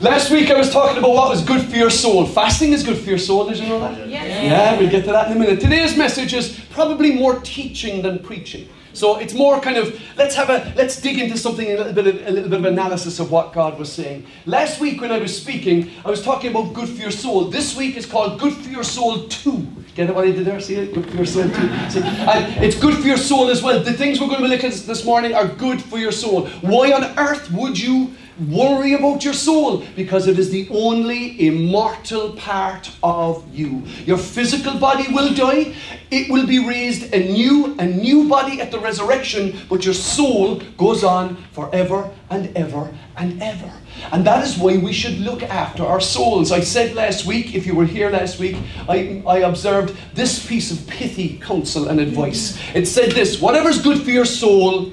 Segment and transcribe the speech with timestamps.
[0.00, 2.26] Last week I was talking about what was good for your soul.
[2.26, 4.08] Fasting is good for your soul, did you know that?
[4.08, 4.44] Yes.
[4.44, 5.60] Yeah, we'll get to that in a minute.
[5.60, 8.68] Today's message is probably more teaching than preaching.
[8.94, 12.06] So it's more kind of let's have a let's dig into something a little bit
[12.06, 14.26] of, a little bit of analysis of what God was saying.
[14.46, 17.46] Last week when I was speaking, I was talking about good for your soul.
[17.46, 19.66] This week is called good for your soul too.
[19.94, 20.60] Get it what I did there?
[20.60, 20.94] See it?
[20.94, 21.90] Good for your soul too.
[21.90, 22.00] See?
[22.02, 23.80] And it's good for your soul as well.
[23.80, 26.48] The things we're going to be looking at this morning are good for your soul.
[26.62, 32.32] Why on earth would you Worry about your soul because it is the only immortal
[32.32, 33.84] part of you.
[34.06, 35.72] Your physical body will die,
[36.10, 40.56] it will be raised a new, a new body at the resurrection, but your soul
[40.76, 43.72] goes on forever and ever and ever.
[44.10, 46.50] And that is why we should look after our souls.
[46.50, 48.56] I said last week, if you were here last week,
[48.88, 52.58] I, I observed this piece of pithy counsel and advice.
[52.74, 54.92] It said this whatever's good for your soul,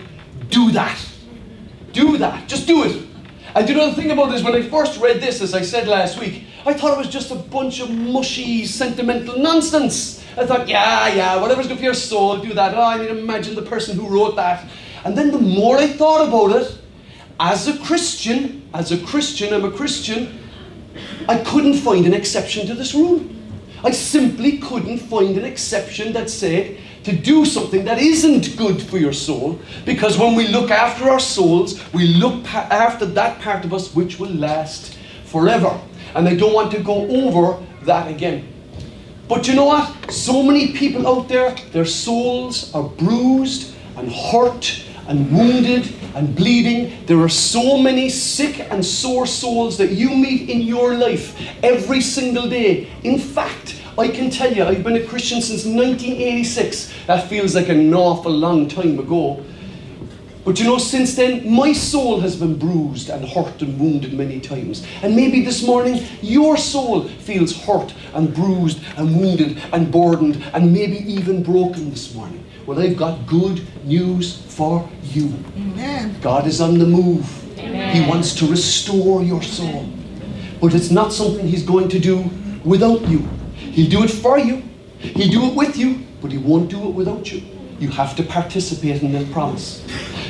[0.50, 1.00] do that.
[1.92, 2.48] Do that.
[2.48, 3.11] Just do it.
[3.54, 5.88] And you know the thing about this, when I first read this, as I said
[5.88, 10.24] last week, I thought it was just a bunch of mushy, sentimental nonsense.
[10.38, 12.74] I thought, yeah, yeah, whatever's good for your soul, do that.
[12.76, 14.70] Oh, I mean, imagine the person who wrote that.
[15.04, 16.78] And then the more I thought about it,
[17.40, 20.40] as a Christian, as a Christian, I'm a Christian,
[21.28, 23.26] I couldn't find an exception to this rule.
[23.84, 28.98] I simply couldn't find an exception that said, to do something that isn't good for
[28.98, 33.66] your soul because when we look after our souls, we look pa- after that part
[33.66, 35.80] of us which will last forever.
[36.14, 38.48] And I don't want to go over that again.
[39.28, 40.12] But you know what?
[40.12, 47.06] So many people out there, their souls are bruised and hurt and wounded and bleeding.
[47.06, 52.02] There are so many sick and sore souls that you meet in your life every
[52.02, 52.90] single day.
[53.04, 56.94] In fact, I can tell you, I've been a Christian since 1986.
[57.08, 59.44] That feels like an awful long time ago.
[60.44, 64.40] But you know, since then, my soul has been bruised and hurt and wounded many
[64.40, 64.86] times.
[65.04, 70.74] And maybe this morning, your soul feels hurt and bruised and wounded and burdened and
[70.74, 72.44] maybe even broken this morning.
[72.66, 75.32] Well, I've got good news for you.
[75.56, 76.16] Amen.
[76.22, 77.60] God is on the move.
[77.60, 77.96] Amen.
[77.96, 79.88] He wants to restore your soul.
[80.60, 82.30] But it's not something He's going to do
[82.64, 83.28] without you.
[83.72, 84.64] He'll do it for you,
[85.00, 87.42] He'll do it with you, but He won't do it without you.
[87.80, 89.84] You have to participate in that promise.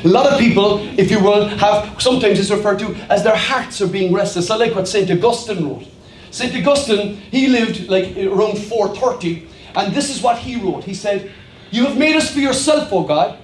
[0.05, 3.81] A lot of people, if you will, have sometimes it's referred to as their hearts
[3.81, 4.49] are being restless.
[4.49, 5.09] I like what St.
[5.11, 5.85] Augustine wrote.
[6.31, 6.55] St.
[6.55, 10.85] Augustine, he lived like around 430, and this is what he wrote.
[10.85, 11.31] He said,
[11.71, 13.37] You have made us for yourself, O God,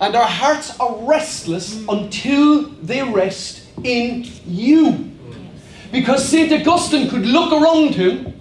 [0.00, 5.10] and our hearts are restless until they rest in you.
[5.90, 6.52] Because St.
[6.52, 8.37] Augustine could look around him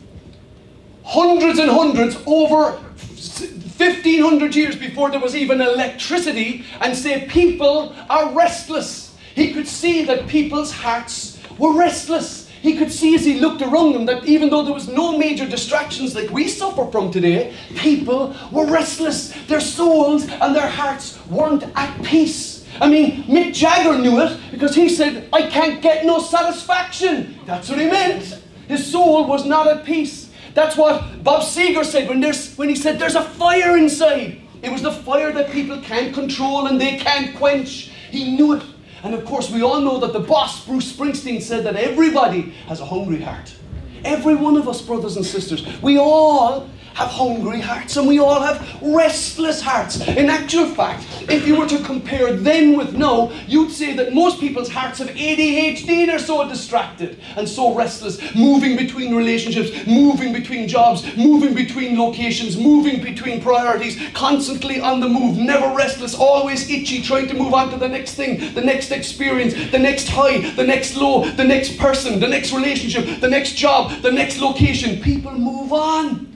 [1.07, 8.34] hundreds and hundreds over 1500 years before there was even electricity and say people are
[8.34, 9.16] restless.
[9.34, 12.50] He could see that people's hearts were restless.
[12.62, 15.47] He could see as he looked around them that even though there was no major
[15.47, 19.31] distractions like we suffer from today, people were restless.
[19.47, 22.66] Their souls and their hearts weren't at peace.
[22.81, 27.40] I mean, Mick Jagger knew it because he said, I can't get no satisfaction.
[27.46, 28.41] That's what he meant.
[28.67, 30.26] His soul was not at peace.
[30.57, 34.41] That's what Bob Seger said when, there's, when he said there's a fire inside.
[34.63, 37.91] It was the fire that people can't control and they can't quench.
[38.09, 38.63] He knew it.
[39.03, 42.79] And of course, we all know that the boss, Bruce Springsteen, said that everybody has
[42.79, 43.56] a hungry heart.
[44.03, 46.67] Every one of us, brothers and sisters, we all
[46.97, 50.02] have hungry hearts and we all have restless hearts.
[50.02, 54.40] In actual fact, if you were to compare then with now, you'd say that most
[54.40, 60.68] people's hearts have ADHD, they're so distracted and so restless, moving between relationships, moving between
[60.68, 67.03] jobs, moving between locations, moving between priorities, constantly on the move, never restless, always itchy,
[67.03, 70.64] trying to move on to the next thing, the next experience, the next high, the
[70.64, 75.00] next low, the next person, the next relationship, the next job, the next location.
[75.00, 76.26] People move on.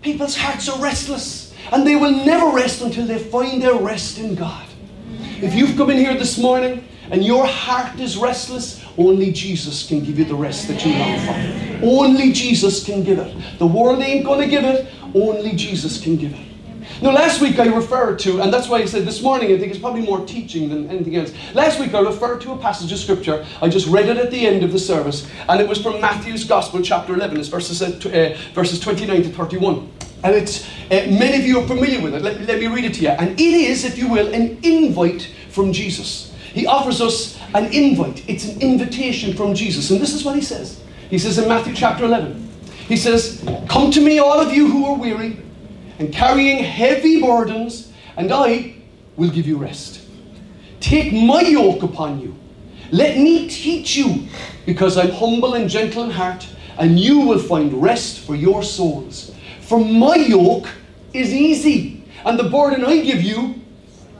[0.00, 4.34] People's hearts are restless, and they will never rest until they find their rest in
[4.34, 4.66] God.
[5.42, 10.04] If you've come in here this morning and your heart is restless, only Jesus can
[10.04, 11.86] give you the rest that you long for.
[11.86, 13.58] Only Jesus can give it.
[13.58, 16.47] The world ain't going to give it, only Jesus can give it.
[17.00, 19.70] Now, last week I referred to, and that's why I said this morning I think
[19.70, 21.32] it's probably more teaching than anything else.
[21.54, 23.46] Last week I referred to a passage of scripture.
[23.62, 26.44] I just read it at the end of the service, and it was from Matthew's
[26.44, 27.38] Gospel, chapter 11.
[27.38, 29.92] It's verses, uh, verses 29 to 31.
[30.24, 32.22] And it's, uh, many of you are familiar with it.
[32.22, 33.10] Let, let me read it to you.
[33.10, 36.34] And it is, if you will, an invite from Jesus.
[36.52, 39.90] He offers us an invite, it's an invitation from Jesus.
[39.90, 40.82] And this is what he says.
[41.10, 42.50] He says in Matthew chapter 11,
[42.88, 45.36] He says, Come to me, all of you who are weary
[45.98, 48.74] and carrying heavy burdens, and I
[49.16, 50.00] will give you rest.
[50.80, 52.36] Take my yoke upon you.
[52.90, 54.26] Let me teach you,
[54.64, 56.46] because I'm humble and gentle in heart,
[56.78, 59.34] and you will find rest for your souls.
[59.60, 60.68] For my yoke
[61.12, 63.60] is easy, and the burden I give you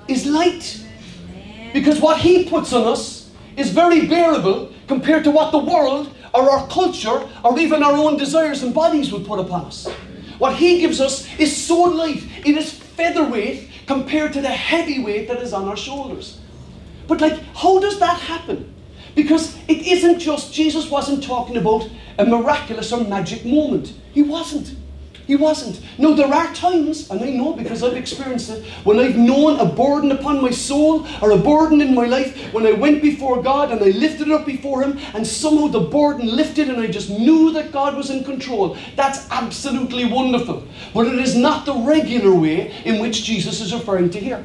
[0.09, 0.85] is light.
[1.73, 6.51] Because what He puts on us is very bearable compared to what the world or
[6.51, 9.89] our culture or even our own desires and bodies would put upon us.
[10.39, 15.29] What He gives us is so light, it is featherweight compared to the heavy weight
[15.29, 16.39] that is on our shoulders.
[17.07, 18.75] But, like, how does that happen?
[19.15, 21.89] Because it isn't just, Jesus wasn't talking about
[22.19, 23.93] a miraculous or magic moment.
[24.13, 24.77] He wasn't.
[25.29, 25.79] He wasn't.
[25.99, 29.67] No, there are times, and I know because I've experienced it, when I've known a
[29.67, 33.71] burden upon my soul or a burden in my life, when I went before God
[33.71, 37.11] and I lifted it up before Him, and somehow the burden lifted and I just
[37.11, 38.79] knew that God was in control.
[38.97, 40.67] That's absolutely wonderful.
[40.95, 44.43] But it is not the regular way in which Jesus is referring to here.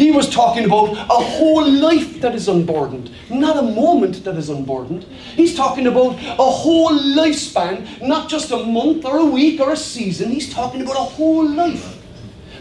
[0.00, 4.48] He was talking about a whole life that is unburdened, not a moment that is
[4.48, 5.04] unburdened.
[5.36, 9.76] He's talking about a whole lifespan, not just a month or a week or a
[9.76, 10.30] season.
[10.30, 11.98] He's talking about a whole life.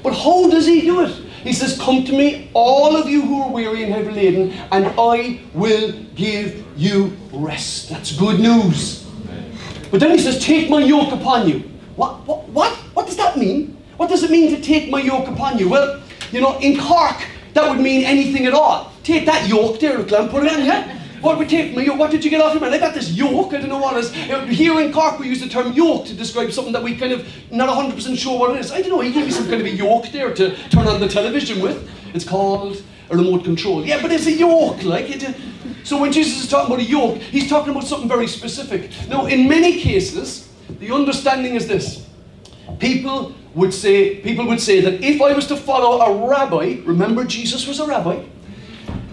[0.03, 1.15] But how does he do it?
[1.45, 4.87] He says, Come to me, all of you who are weary and heavy laden, and
[4.99, 7.87] I will give you rest.
[7.87, 9.07] That's good news.
[9.91, 11.59] But then he says, Take my yoke upon you.
[11.95, 12.75] What, what, what?
[12.95, 13.77] What does that mean?
[13.95, 15.69] What does it mean to take my yoke upon you?
[15.69, 16.01] Well,
[16.31, 17.17] you know, in Cork,
[17.53, 18.91] that would mean anything at all.
[19.03, 20.99] Take that yoke there, Glenn, put it on, yeah?
[21.21, 21.89] What would take me?
[21.89, 22.73] What did you get off your man?
[22.73, 23.53] I got this yoke.
[23.53, 24.11] I don't know what it is.
[24.29, 27.11] Uh, here in Cork, we use the term yoke to describe something that we kind
[27.11, 28.71] of not 100% sure what it is.
[28.71, 29.01] I don't know.
[29.01, 31.89] He gave me some kind of a yoke there to turn on the television with.
[32.13, 33.85] It's called a remote control.
[33.85, 35.27] Yeah, but it's a yoke, like it.
[35.27, 35.33] Uh,
[35.83, 38.89] so when Jesus is talking about a yoke, he's talking about something very specific.
[39.09, 40.49] Now, in many cases,
[40.79, 42.07] the understanding is this:
[42.79, 47.23] people would say, people would say that if I was to follow a rabbi, remember
[47.25, 48.23] Jesus was a rabbi,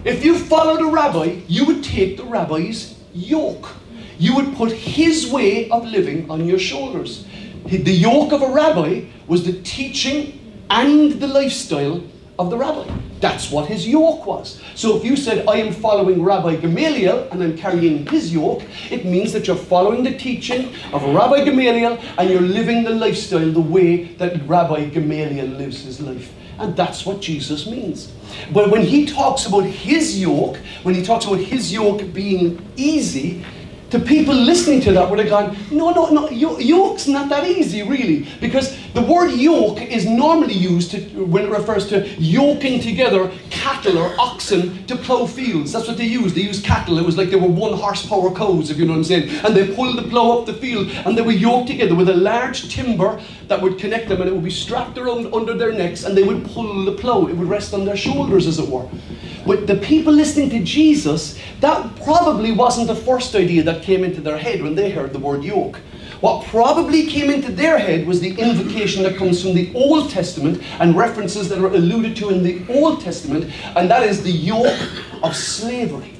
[0.03, 3.67] if you followed a rabbi, you would take the rabbi's yoke.
[4.17, 7.27] You would put his way of living on your shoulders.
[7.65, 12.01] The yoke of a rabbi was the teaching and the lifestyle
[12.39, 12.87] of the rabbi.
[13.19, 14.61] That's what his yoke was.
[14.75, 18.61] So if you said, I am following Rabbi Gamaliel and I'm carrying his yoke,
[18.91, 23.51] it means that you're following the teaching of Rabbi Gamaliel and you're living the lifestyle
[23.51, 26.31] the way that Rabbi Gamaliel lives his life.
[26.59, 28.11] And that's what Jesus means.
[28.51, 33.43] But when he talks about his yoke, when he talks about his yoke being easy,
[33.89, 37.83] the people listening to that would have gone, no, no, no, yoke's not that easy,
[37.83, 38.27] really.
[38.41, 43.99] Because the word yoke is normally used to, when it refers to yoking together cattle
[43.99, 45.71] or oxen to plough fields.
[45.71, 46.33] That's what they used.
[46.33, 46.97] They used cattle.
[46.97, 49.29] It was like they were one horsepower cows, if you know what I'm saying.
[49.45, 52.15] And they pulled the plough up the field and they were yoked together with a
[52.15, 56.03] large timber that would connect them and it would be strapped around under their necks
[56.03, 57.27] and they would pull the plough.
[57.27, 58.89] It would rest on their shoulders, as it were.
[59.45, 64.21] But the people listening to Jesus, that probably wasn't the first idea that came into
[64.21, 65.81] their head when they heard the word yoke.
[66.19, 70.63] What probably came into their head was the invocation that comes from the Old Testament
[70.79, 74.79] and references that are alluded to in the Old Testament, and that is the yoke
[75.21, 76.13] of slavery.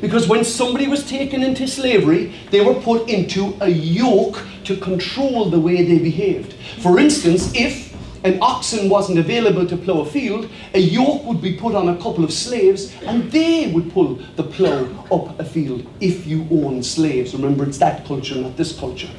[0.00, 5.48] Because when somebody was taken into slavery, they were put into a yoke to control
[5.48, 6.54] the way they behaved.
[6.80, 11.56] For instance, if an oxen wasn't available to plough a field, a yoke would be
[11.56, 15.86] put on a couple of slaves and they would pull the plough up a field
[16.00, 17.34] if you own slaves.
[17.34, 19.10] Remember, it's that culture, not this culture.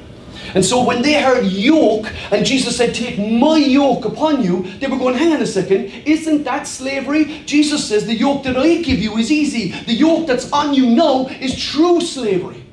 [0.54, 4.88] And so when they heard yoke and Jesus said, Take my yoke upon you, they
[4.88, 7.44] were going, Hang on a second, isn't that slavery?
[7.46, 9.72] Jesus says, The yoke that I give you is easy.
[9.72, 12.64] The yoke that's on you now is true slavery.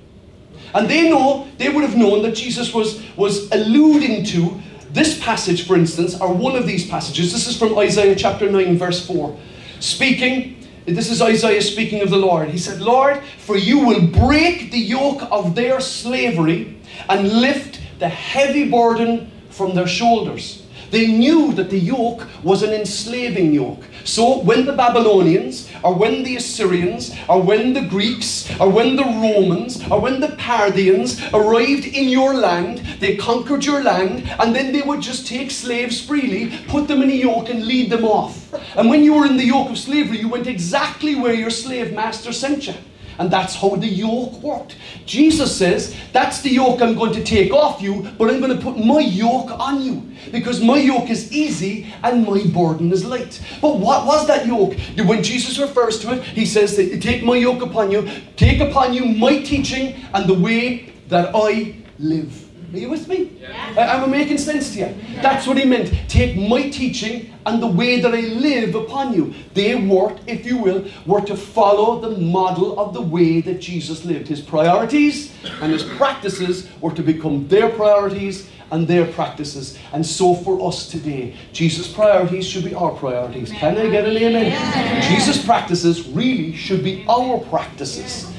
[0.75, 4.61] And they know, they would have known that Jesus was, was alluding to
[4.91, 8.77] this passage, for instance, or one of these passages, this is from Isaiah chapter 9,
[8.77, 9.39] verse 4.
[9.81, 12.49] Speaking, this is Isaiah speaking of the Lord.
[12.49, 16.79] He said, Lord, for you will break the yoke of their slavery
[17.09, 20.63] and lift the heavy burden from their shoulders.
[20.91, 23.83] They knew that the yoke was an enslaving yoke.
[24.05, 29.05] So when the Babylonians, or when the Assyrians, or when the Greeks, or when the
[29.05, 34.73] Romans, or when the Parthians arrived in your land, they conquered your land, and then
[34.73, 38.53] they would just take slaves freely, put them in a yoke, and lead them off.
[38.77, 41.95] And when you were in the yoke of slavery, you went exactly where your slave
[41.95, 42.75] master sent you.
[43.19, 44.77] And that's how the yoke worked.
[45.07, 48.63] Jesus says, That's the yoke I'm going to take off you, but I'm going to
[48.63, 50.11] put my yoke on you.
[50.31, 53.41] Because my yoke is easy and my burden is light.
[53.61, 54.75] But what was that yoke?
[55.07, 59.05] When Jesus refers to it, he says, Take my yoke upon you, take upon you
[59.05, 62.52] my teaching and the way that I live.
[62.73, 63.31] Are you with me?
[63.41, 63.75] Yeah.
[63.77, 64.95] Uh, Am I making sense to you?
[65.21, 65.93] That's what he meant.
[66.09, 69.35] Take my teaching and the way that I live upon you.
[69.53, 74.05] They were, if you will, were to follow the model of the way that Jesus
[74.07, 74.29] lived.
[74.29, 79.79] His priorities and his practices were to become their priorities and their practices.
[79.93, 83.53] And so for us today, Jesus' priorities should be our priorities.
[83.53, 85.03] Can I get an amen?
[85.03, 88.32] Jesus' practices really should be our practices.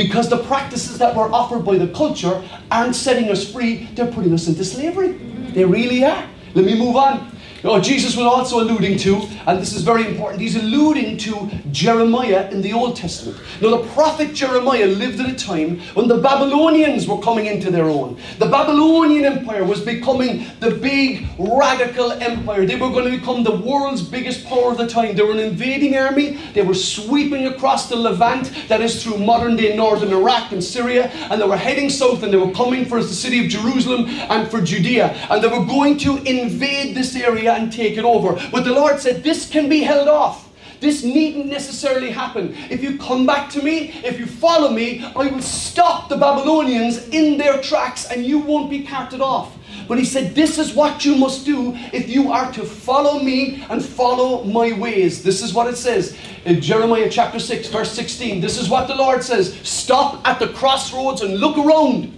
[0.00, 4.32] Because the practices that were offered by the culture aren't setting us free, they're putting
[4.32, 5.12] us into slavery.
[5.52, 6.26] They really are.
[6.54, 7.30] Let me move on.
[7.62, 12.48] Oh, Jesus was also alluding to, and this is very important, he's alluding to Jeremiah
[12.50, 13.38] in the Old Testament.
[13.60, 17.84] Now, the prophet Jeremiah lived at a time when the Babylonians were coming into their
[17.84, 18.18] own.
[18.38, 22.64] The Babylonian Empire was becoming the big radical empire.
[22.64, 25.14] They were going to become the world's biggest power of the time.
[25.14, 29.56] They were an invading army, they were sweeping across the Levant, that is through modern
[29.56, 33.02] day northern Iraq and Syria, and they were heading south and they were coming for
[33.02, 35.10] the city of Jerusalem and for Judea.
[35.28, 38.34] And they were going to invade this area and take it over.
[38.50, 40.50] But the Lord said, This can be held off.
[40.80, 42.54] This needn't necessarily happen.
[42.70, 47.08] If you come back to me, if you follow me, I will stop the Babylonians
[47.08, 49.56] in their tracks and you won't be carted off.
[49.86, 53.62] But he said, This is what you must do if you are to follow me
[53.68, 55.22] and follow my ways.
[55.22, 56.16] This is what it says
[56.46, 58.40] in Jeremiah chapter 6, verse 16.
[58.40, 62.16] This is what the Lord says Stop at the crossroads and look around.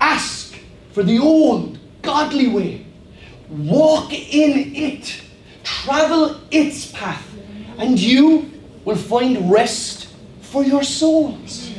[0.00, 0.58] Ask
[0.90, 2.84] for the old, godly way
[3.48, 5.20] Walk in it,
[5.62, 7.26] travel its path,
[7.78, 8.50] and you
[8.84, 10.08] will find rest
[10.40, 11.70] for your souls.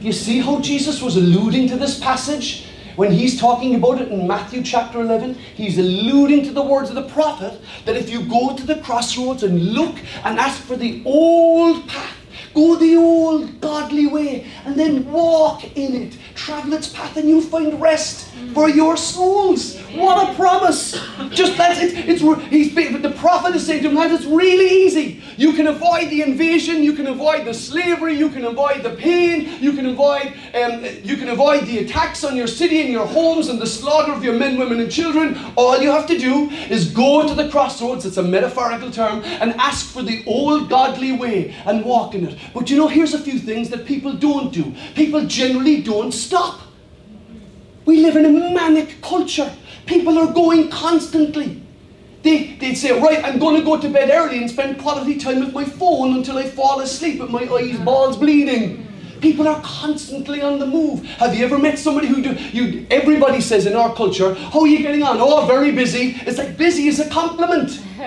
[0.00, 2.66] You see how Jesus was alluding to this passage?
[2.96, 6.96] When he's talking about it in Matthew chapter 11, he's alluding to the words of
[6.96, 11.02] the prophet that if you go to the crossroads and look and ask for the
[11.06, 12.16] old path,
[12.52, 17.42] go the old godly way, and then walk in it, travel its path, and you'll
[17.42, 19.78] find rest for your souls.
[19.94, 20.92] What a promise!
[21.30, 22.08] Just that's it.
[22.08, 25.22] It's he's the prophet is saying to him, lads, it's really easy.
[25.36, 29.58] You can avoid the invasion, you can avoid the slavery, you can avoid the pain,
[29.60, 33.48] you can avoid um, you can avoid the attacks on your city and your homes
[33.48, 35.38] and the slaughter of your men, women, and children.
[35.56, 38.04] All you have to do is go to the crossroads.
[38.04, 42.38] It's a metaphorical term, and ask for the old godly way and walk in it.
[42.54, 44.74] But you know, here's a few things that people don't do.
[44.94, 46.60] People generally don't stop.
[47.84, 49.52] We live in a manic culture.
[49.86, 51.62] People are going constantly.
[52.22, 55.40] They, they'd say, right, I'm going to go to bed early and spend quality time
[55.40, 58.88] with my phone until I fall asleep with my eyes balls bleeding.
[59.20, 61.04] People are constantly on the move.
[61.04, 64.66] Have you ever met somebody who do you everybody says in our culture, how are
[64.66, 65.18] you getting on?
[65.20, 66.16] Oh, very busy.
[66.26, 67.80] It's like busy is a compliment.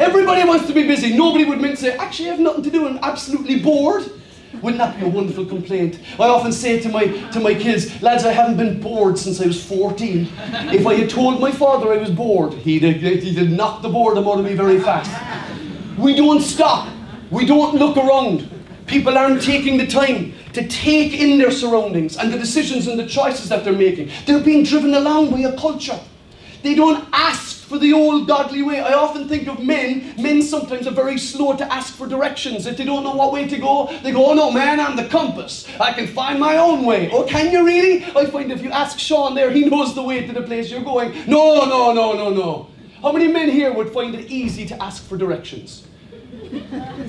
[0.00, 1.16] everybody wants to be busy.
[1.16, 4.04] Nobody would meant to say, actually I have nothing to do, I'm absolutely bored.
[4.62, 6.00] Wouldn't that be a wonderful complaint?
[6.18, 9.46] I often say to my, to my kids, lads, I haven't been bored since I
[9.46, 10.28] was 14.
[10.72, 14.38] If I had told my father I was bored, he'd, he'd knocked the boredom out
[14.38, 15.10] of me very fast.
[15.98, 16.88] We don't stop.
[17.30, 18.50] We don't look around.
[18.86, 23.06] People aren't taking the time to take in their surroundings and the decisions and the
[23.06, 24.10] choices that they're making.
[24.26, 25.98] They're being driven along by a culture.
[26.62, 28.80] They don't ask for the old godly way.
[28.80, 30.14] I often think of men.
[30.18, 32.66] Men sometimes are very slow to ask for directions.
[32.66, 35.08] If they don't know what way to go, they go, Oh no, man, I'm the
[35.08, 35.68] compass.
[35.78, 37.10] I can find my own way.
[37.12, 38.04] Oh, can you really?
[38.16, 40.82] I find if you ask Sean there, he knows the way to the place you're
[40.82, 41.12] going.
[41.28, 42.70] No, no, no, no, no.
[43.02, 45.86] How many men here would find it easy to ask for directions?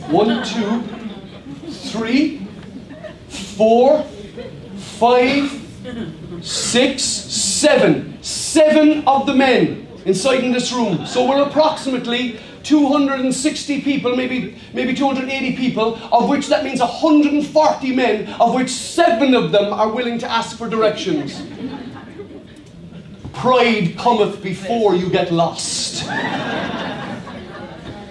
[0.09, 0.83] One, two,
[1.71, 2.47] three,
[3.27, 4.03] four,
[4.75, 5.60] five,
[6.41, 8.21] six, seven.
[8.21, 11.05] Seven of the men inside in this room.
[11.05, 18.27] So we're approximately 260 people, maybe, maybe 280 people, of which that means 140 men,
[18.39, 21.41] of which seven of them are willing to ask for directions.
[23.33, 26.05] Pride cometh before you get lost.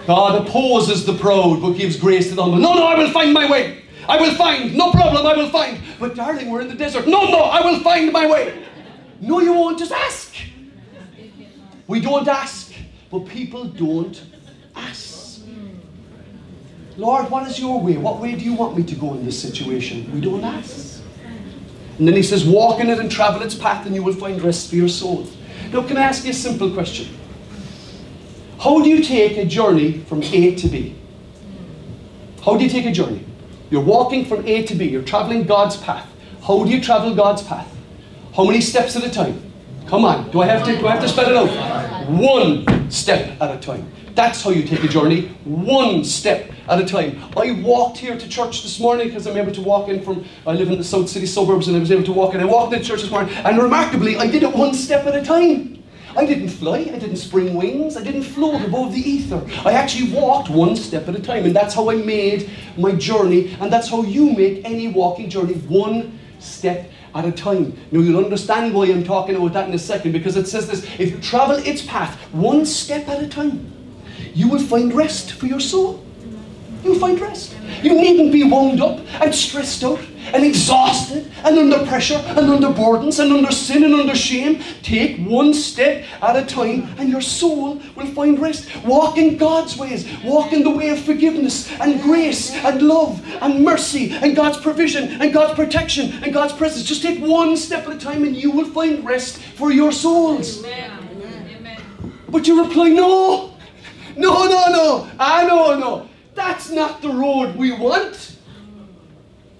[0.06, 2.58] God opposes the proud but gives grace to the humble.
[2.58, 3.84] No, no, I will find my way.
[4.10, 4.76] I will find.
[4.76, 5.78] No problem, I will find.
[6.00, 7.06] But darling, we're in the desert.
[7.06, 8.66] No, no, I will find my way.
[9.20, 9.78] No, you won't.
[9.78, 10.34] Just ask.
[11.86, 12.72] We don't ask,
[13.10, 14.20] but people don't
[14.74, 15.42] ask.
[16.96, 17.96] Lord, what is your way?
[17.98, 20.10] What way do you want me to go in this situation?
[20.12, 21.02] We don't ask.
[21.98, 24.42] And then he says, Walk in it and travel its path, and you will find
[24.42, 25.28] rest for your soul.
[25.72, 27.16] Now, can I ask you a simple question?
[28.58, 30.96] How do you take a journey from A to B?
[32.44, 33.24] How do you take a journey?
[33.70, 36.08] You're walking from A to B, you're traveling God's path.
[36.42, 37.72] How do you travel God's path?
[38.34, 39.40] How many steps at a time?
[39.86, 42.08] Come on, do I have to, do I have to spell it out?
[42.08, 43.90] One step at a time.
[44.16, 47.22] That's how you take a journey, one step at a time.
[47.36, 50.52] I walked here to church this morning because I'm able to walk in from, I
[50.52, 52.40] live in the South City suburbs and I was able to walk in.
[52.40, 55.22] I walked into church this morning and remarkably, I did it one step at a
[55.24, 55.79] time.
[56.16, 59.42] I didn't fly, I didn't spring wings, I didn't float above the ether.
[59.64, 63.56] I actually walked one step at a time, and that's how I made my journey,
[63.60, 67.76] and that's how you make any walking journey one step at a time.
[67.90, 70.84] Now you'll understand why I'm talking about that in a second, because it says this
[70.98, 73.70] if you travel its path one step at a time,
[74.34, 76.04] you will find rest for your soul.
[76.82, 77.54] You'll find rest.
[77.82, 80.00] You needn't be wound up and stressed out
[80.32, 84.62] and exhausted and under pressure and under burdens and under sin and under shame.
[84.82, 88.68] Take one step at a time and your soul will find rest.
[88.84, 90.06] Walk in God's ways.
[90.24, 95.20] Walk in the way of forgiveness and grace and love and mercy and God's provision
[95.20, 96.86] and God's protection and God's presence.
[96.86, 100.64] Just take one step at a time and you will find rest for your souls.
[100.64, 101.00] Amen.
[102.30, 103.54] But you reply, no,
[104.16, 106.08] no, no, no, ah, I know, no.
[106.34, 108.36] That's not the road we want.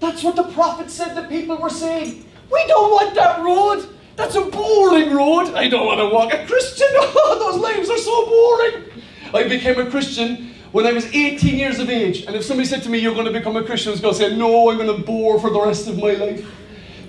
[0.01, 2.25] That's what the prophet said the people were saying.
[2.51, 3.87] We don't want that road.
[4.15, 5.53] That's a boring road.
[5.53, 6.33] I don't want to walk.
[6.33, 9.03] A Christian, oh, those lives are so boring.
[9.33, 12.25] I became a Christian when I was 18 years of age.
[12.25, 14.13] And if somebody said to me, You're going to become a Christian, I was going
[14.15, 16.45] to say, No, I'm going to bore for the rest of my life.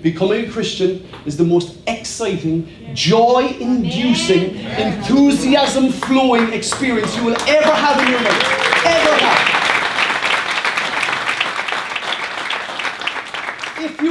[0.03, 7.71] Becoming a Christian is the most exciting, joy inducing, enthusiasm flowing experience you will ever
[7.73, 8.85] have in your life.
[8.85, 9.62] Ever have.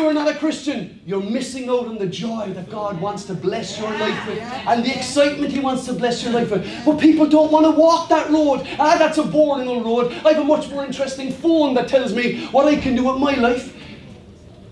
[0.02, 3.24] If you are not a Christian, you're missing out on the joy that God wants
[3.26, 6.84] to bless your life with and the excitement He wants to bless your life with.
[6.84, 8.66] But people don't want to walk that road.
[8.80, 10.10] Ah, that's a boring old road.
[10.24, 13.18] I have a much more interesting phone that tells me what I can do with
[13.18, 13.76] my life.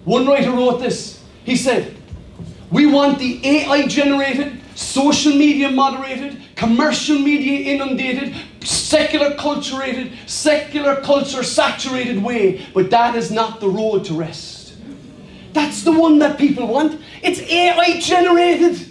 [0.05, 1.23] One writer wrote this.
[1.45, 1.97] He said,
[2.73, 8.35] We want the AI generated, social media moderated, commercial media inundated,
[8.65, 14.60] secular culturated, secular culture saturated way, but that is not the road to rest.
[15.53, 17.01] That's the one that people want.
[17.23, 18.87] It's AI generated.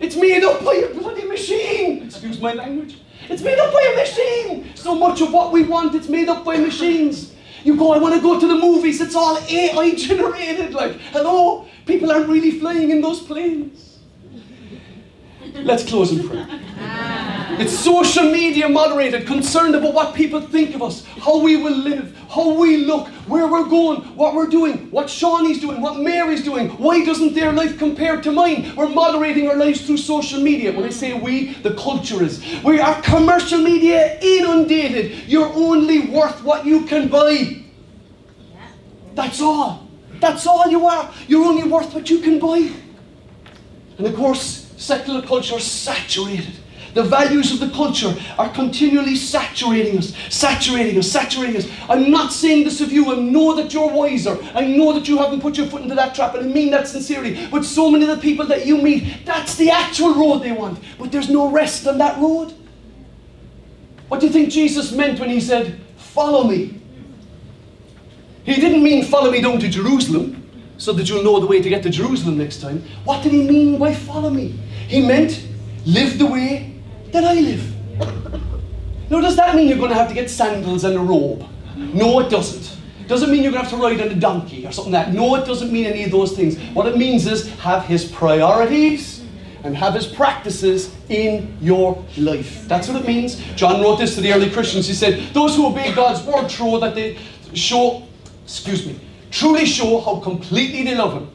[0.00, 2.04] It's made up by a bloody machine.
[2.04, 2.98] Excuse my language.
[3.28, 4.74] It's made up by a machine.
[4.74, 7.34] So much of what we want, it's made up by machines.
[7.64, 9.00] You go, I want to go to the movies.
[9.00, 10.72] It's all AI generated.
[10.72, 13.98] Like, hello, people aren't really flying in those planes.
[15.54, 16.46] Let's close in prayer.
[16.78, 17.39] Ah.
[17.60, 22.16] It's social media moderated, concerned about what people think of us, how we will live,
[22.30, 26.70] how we look, where we're going, what we're doing, what Shawnee's doing, what Mary's doing.
[26.78, 28.74] Why doesn't their life compare to mine?
[28.76, 30.72] We're moderating our lives through social media.
[30.72, 32.42] When I say we, the culture is.
[32.64, 35.28] We are commercial media inundated.
[35.28, 37.62] You're only worth what you can buy.
[39.14, 39.86] That's all.
[40.18, 41.12] That's all you are.
[41.28, 42.72] You're only worth what you can buy.
[43.98, 46.54] And of course, secular culture saturated
[46.94, 51.68] the values of the culture are continually saturating us, saturating us, saturating us.
[51.88, 53.12] I'm not saying this of you.
[53.12, 54.38] I know that you're wiser.
[54.54, 56.88] I know that you haven't put your foot into that trap, and I mean that
[56.88, 57.46] sincerely.
[57.48, 60.78] But so many of the people that you meet, that's the actual road they want.
[60.98, 62.54] But there's no rest on that road.
[64.08, 66.80] What do you think Jesus meant when he said, Follow me?
[68.42, 71.68] He didn't mean follow me down to Jerusalem so that you'll know the way to
[71.68, 72.82] get to Jerusalem next time.
[73.04, 74.58] What did he mean by follow me?
[74.88, 75.46] He meant
[75.84, 76.79] live the way
[77.12, 77.74] that I live.
[79.10, 81.44] Now, does that mean you're going to have to get sandals and a robe?
[81.76, 82.78] No, it doesn't.
[83.08, 85.14] Doesn't mean you're going to have to ride on a donkey or something like that.
[85.14, 86.56] No, it doesn't mean any of those things.
[86.74, 89.24] What it means is have his priorities
[89.64, 92.68] and have his practices in your life.
[92.68, 93.36] That's what it means.
[93.56, 94.86] John wrote this to the early Christians.
[94.86, 97.18] He said, Those who obey God's word show that they
[97.52, 98.06] show,
[98.44, 98.98] excuse me,
[99.32, 101.30] truly show how completely they love him.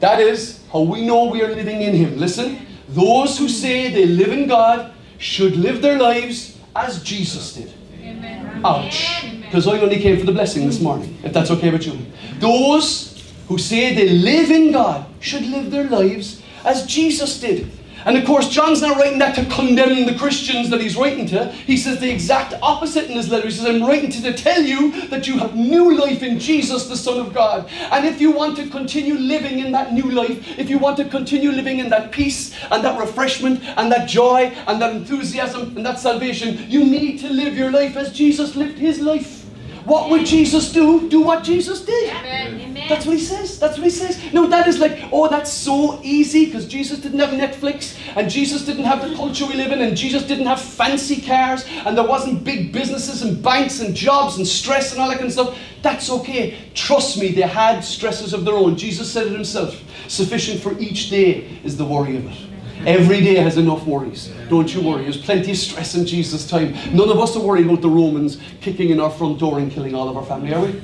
[0.00, 2.16] That is how we know we are living in him.
[2.18, 7.72] Listen, those who say they live in God should live their lives as Jesus did.
[8.00, 8.62] Amen.
[8.64, 9.24] Ouch.
[9.42, 11.98] Because I only came for the blessing this morning, if that's okay with you.
[12.38, 17.70] Those who say they live in God should live their lives as Jesus did.
[18.04, 21.52] And of course, John's not writing that to condemn the Christians that he's writing to.
[21.52, 23.46] He says the exact opposite in his letter.
[23.46, 26.88] He says, I'm writing to, to tell you that you have new life in Jesus,
[26.88, 27.68] the Son of God.
[27.90, 31.04] And if you want to continue living in that new life, if you want to
[31.04, 35.84] continue living in that peace and that refreshment and that joy and that enthusiasm and
[35.84, 39.39] that salvation, you need to live your life as Jesus lived his life.
[39.84, 41.08] What would Jesus do?
[41.08, 42.12] Do what Jesus did.
[42.12, 42.86] Amen.
[42.88, 43.58] That's what he says.
[43.58, 44.20] That's what he says.
[44.32, 48.64] No, that is like, oh, that's so easy because Jesus didn't have Netflix and Jesus
[48.64, 52.06] didn't have the culture we live in and Jesus didn't have fancy cars and there
[52.06, 55.58] wasn't big businesses and banks and jobs and stress and all that kind of stuff.
[55.82, 56.58] That's okay.
[56.74, 58.76] Trust me, they had stresses of their own.
[58.76, 59.80] Jesus said it himself.
[60.08, 62.49] Sufficient for each day is the worry of it.
[62.86, 64.32] Every day has enough worries.
[64.48, 65.02] Don't you worry.
[65.02, 66.72] There's plenty of stress in Jesus' time.
[66.94, 69.94] None of us are worried about the Romans kicking in our front door and killing
[69.94, 70.80] all of our family, are we?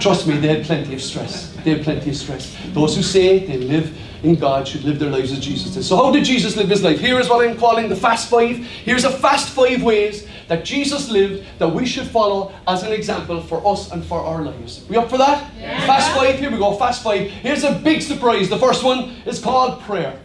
[0.00, 1.52] Trust me, they had plenty of stress.
[1.64, 2.56] They had plenty of stress.
[2.72, 5.82] Those who say they live in God should live their lives as Jesus did.
[5.82, 6.98] So, how did Jesus live his life?
[6.98, 8.56] Here is what I'm calling the fast five.
[8.56, 13.42] Here's a fast five ways that Jesus lived that we should follow as an example
[13.42, 14.84] for us and for our lives.
[14.88, 15.52] We up for that?
[15.58, 15.86] Yeah.
[15.86, 16.38] Fast five.
[16.38, 16.74] Here we go.
[16.74, 17.30] Fast five.
[17.30, 18.48] Here's a big surprise.
[18.48, 20.18] The first one is called prayer.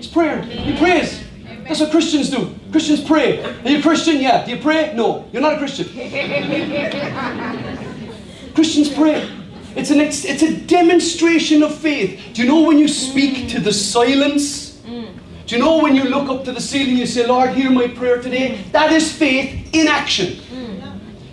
[0.00, 0.40] It's prayer.
[0.40, 1.22] He prays.
[1.68, 2.54] That's what Christians do.
[2.70, 3.44] Christians pray.
[3.44, 4.18] Are you a Christian?
[4.18, 4.46] Yeah.
[4.46, 4.94] Do you pray?
[4.96, 5.28] No.
[5.30, 5.88] You're not a Christian.
[8.54, 9.30] Christians pray.
[9.76, 12.18] It's, an ex- it's a demonstration of faith.
[12.32, 14.80] Do you know when you speak to the silence?
[14.86, 17.70] Do you know when you look up to the ceiling and you say, Lord, hear
[17.70, 18.64] my prayer today?
[18.72, 20.38] That is faith in action.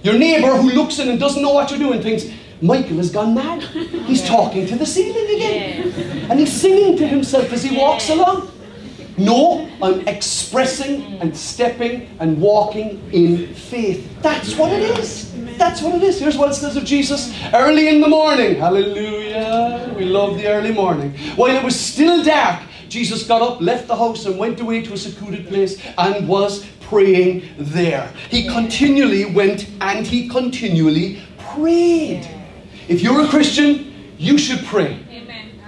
[0.03, 2.25] Your neighbour who looks in and doesn't know what you're doing thinks,
[2.61, 3.61] Michael has gone mad.
[3.61, 5.93] He's talking to the ceiling again.
[6.31, 8.51] And he's singing to himself as he walks along.
[9.17, 14.21] No, I'm expressing and stepping and walking in faith.
[14.21, 15.33] That's what it is.
[15.57, 16.19] That's what it is.
[16.19, 18.55] Here's what it says of Jesus early in the morning.
[18.55, 19.91] Hallelujah.
[19.97, 21.17] We love the early morning.
[21.35, 24.93] While it was still dark, Jesus got up, left the house, and went away to
[24.93, 28.13] a secluded place and was praying there.
[28.29, 32.27] He continually went and he continually prayed.
[32.87, 35.03] If you're a Christian, you should pray.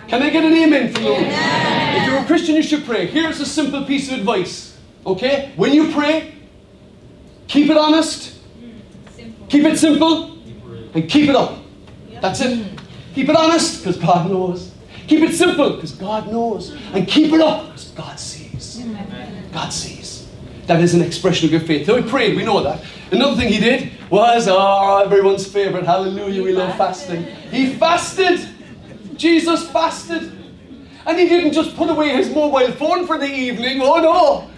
[0.10, 1.14] Can I get an amen from you?
[1.18, 3.06] If you're a Christian, you should pray.
[3.06, 4.76] Here's a simple piece of advice.
[5.06, 5.52] Okay?
[5.56, 6.34] When you pray,
[7.48, 8.36] keep it honest,
[9.50, 10.36] keep it simple,
[10.96, 11.60] and keep it up.
[12.22, 12.68] That's it.
[13.14, 14.74] Keep it honest, because God knows.
[15.06, 16.76] Keep it simple, because God knows.
[16.92, 18.84] And keep it up, because God sees.
[19.52, 20.28] God sees.
[20.66, 21.86] That is an expression of your faith.
[21.86, 22.84] So he prayed, we know that.
[23.12, 27.26] Another thing he did was, oh, everyone's favorite, hallelujah, we love fasting.
[27.52, 28.56] He fasted.
[29.20, 30.32] Jesus fasted.
[31.06, 33.82] And he didn't just put away his mobile phone for the evening.
[33.82, 34.50] Oh no!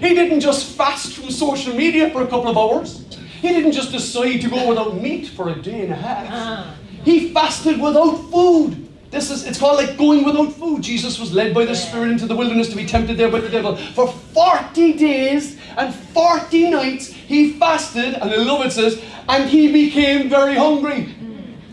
[0.00, 3.04] He didn't just fast from social media for a couple of hours.
[3.40, 6.26] He didn't just decide to go without meat for a day and a half.
[6.26, 6.74] Uh-huh.
[7.04, 8.88] He fasted without food.
[9.10, 10.82] This is it's called like going without food.
[10.82, 13.48] Jesus was led by the Spirit into the wilderness to be tempted there by the
[13.48, 13.76] devil.
[13.76, 19.72] For 40 days and 40 nights he fasted, and I love it says, and he
[19.72, 21.14] became very hungry.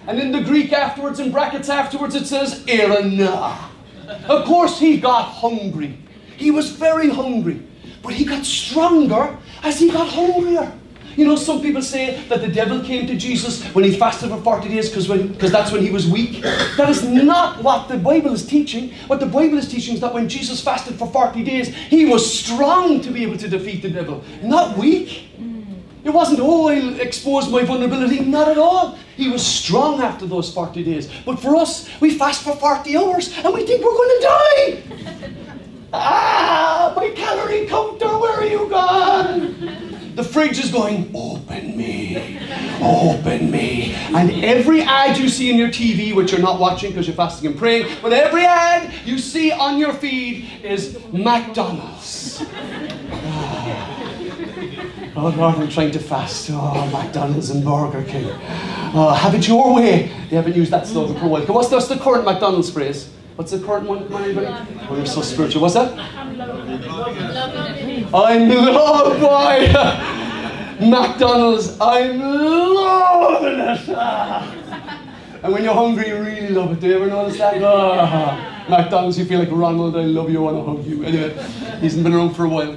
[0.08, 3.70] And in the Greek afterwards, in brackets afterwards, it says, Erana.
[4.28, 5.98] Of course, he got hungry.
[6.38, 7.66] He was very hungry.
[8.04, 10.72] But he got stronger as he got hungrier.
[11.16, 14.42] You know, some people say that the devil came to Jesus when he fasted for
[14.42, 16.44] 40 days because that's when he was weak.
[16.76, 18.94] That is not what the Bible is teaching.
[19.08, 22.40] What the Bible is teaching is that when Jesus fasted for 40 days, he was
[22.40, 25.30] strong to be able to defeat the devil, not weak.
[26.06, 28.20] It wasn't, oh, I'll expose my vulnerability.
[28.20, 28.96] Not at all.
[29.18, 31.10] He was strong after those 40 days.
[31.26, 34.84] But for us, we fast for 40 hours and we think we're going to die.
[35.94, 40.14] ah, my calorie counter, where are you gone?
[40.16, 42.40] The fridge is going, open me,
[42.82, 43.94] open me.
[44.14, 47.50] And every ad you see in your TV, which you're not watching because you're fasting
[47.50, 52.46] and praying, but every ad you see on your feed is McDonald's.
[55.18, 56.50] Oh Lord, I'm trying to fast.
[56.52, 58.30] Oh, McDonald's and Burger King.
[58.94, 60.12] Oh, have it your way.
[60.30, 61.46] They haven't used that slogan for a while.
[61.46, 63.10] What's the, what's the current McDonald's phrase?
[63.38, 64.08] What's the current one?
[64.12, 65.62] Oh, you're so spiritual.
[65.62, 65.98] What's that?
[68.14, 69.58] I'm loved by
[70.82, 71.78] McDonald's.
[71.80, 73.90] I'm loving it.
[75.44, 76.80] And when you're hungry, you really love it.
[76.82, 77.62] Do you ever notice that?
[77.62, 81.04] Oh, McDonald's, you feel like Ronald, I love you, I want to hug you.
[81.06, 81.34] Anyway,
[81.80, 82.76] he hasn't been around for a while.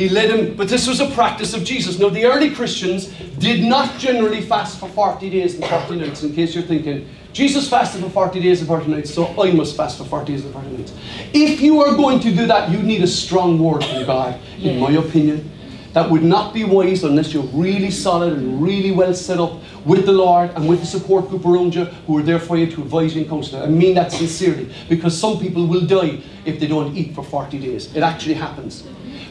[0.00, 1.98] He led him, but this was a practice of Jesus.
[1.98, 3.08] Now, the early Christians
[3.38, 7.68] did not generally fast for 40 days and 40 nights, in case you're thinking, Jesus
[7.68, 10.54] fasted for 40 days and 40 nights, so I must fast for 40 days and
[10.54, 10.94] 40 nights.
[11.34, 14.80] If you are going to do that, you need a strong word from God, in
[14.80, 15.52] my opinion.
[15.92, 20.06] That would not be wise unless you're really solid and really well set up with
[20.06, 22.80] the Lord and with the support group around you who are there for you to
[22.80, 23.64] advise you and counsel you.
[23.66, 27.58] I mean that sincerely because some people will die if they don't eat for 40
[27.58, 27.94] days.
[27.94, 28.84] It actually happens.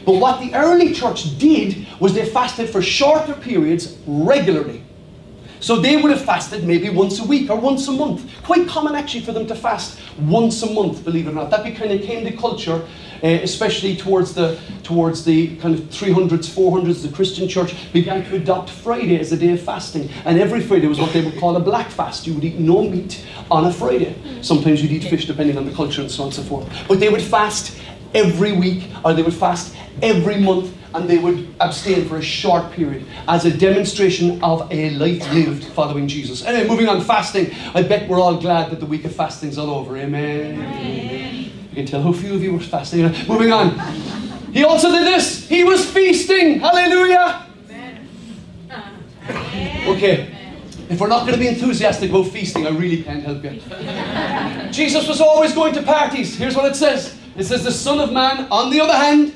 [0.04, 4.82] But what the early church did was they fasted for shorter periods regularly.
[5.60, 8.28] So they would have fasted maybe once a week or once a month.
[8.44, 11.50] Quite common actually for them to fast once a month, believe it or not.
[11.50, 12.86] That kind of came the culture,
[13.22, 17.02] uh, especially towards the towards the kind of 300s, 400s.
[17.02, 20.86] The Christian church began to adopt Friday as a day of fasting, and every Friday
[20.86, 22.26] was what they would call a black fast.
[22.26, 24.16] You would eat no meat on a Friday.
[24.40, 26.68] Sometimes you'd eat fish, depending on the culture and so on and so forth.
[26.88, 27.78] But they would fast
[28.14, 32.72] every week, or they would fast every month and they would abstain for a short
[32.72, 36.44] period as a demonstration of a life lived following Jesus.
[36.44, 37.54] Anyway, moving on, fasting.
[37.74, 39.96] I bet we're all glad that the week of fasting's all over.
[39.96, 40.60] Amen.
[40.60, 41.52] Amen.
[41.74, 43.02] can tell how few of you were fasting.
[43.28, 43.78] Moving on.
[44.52, 45.48] He also did this.
[45.48, 46.58] He was feasting.
[46.58, 47.46] Hallelujah.
[49.86, 50.36] Okay.
[50.88, 53.60] If we're not going to be enthusiastic about feasting, I really can't help you.
[54.72, 56.36] Jesus was always going to parties.
[56.36, 59.34] Here's what it says it says, The Son of Man, on the other hand,